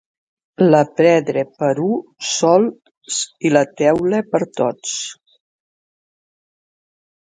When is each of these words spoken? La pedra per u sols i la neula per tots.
La 0.67 0.77
pedra 0.99 1.41
per 1.63 1.75
u 1.87 1.89
sols 2.29 3.19
i 3.49 3.53
la 3.53 3.63
neula 3.83 4.23
per 4.33 4.41
tots. 4.61 4.97